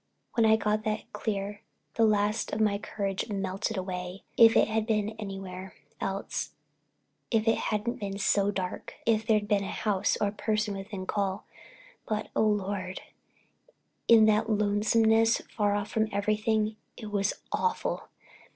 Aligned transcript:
When 0.33 0.47
I 0.47 0.55
got 0.55 0.83
that 0.85 1.13
clear, 1.13 1.61
the 1.93 2.05
last 2.05 2.51
of 2.53 2.59
my 2.59 2.79
courage 2.79 3.29
melted 3.29 3.77
away. 3.77 4.23
If 4.35 4.57
it 4.57 4.67
had 4.67 4.87
been 4.87 5.11
anywhere 5.19 5.75
else, 5.99 6.53
if 7.29 7.47
it 7.47 7.59
hadn't 7.59 7.99
been 7.99 8.17
so 8.17 8.49
dark, 8.49 8.95
if 9.05 9.27
there'd 9.27 9.47
been 9.47 9.63
a 9.63 9.69
house 9.69 10.17
or 10.19 10.29
a 10.29 10.31
person 10.31 10.75
within 10.75 11.05
call, 11.05 11.45
but, 12.07 12.29
oh, 12.35 12.41
Lord, 12.49 13.01
in 14.07 14.25
that 14.25 14.49
lonesomeness, 14.49 15.37
far 15.55 15.75
off 15.75 15.91
from 15.91 16.07
everything—it 16.11 17.11
was 17.11 17.33
awful! 17.51 18.07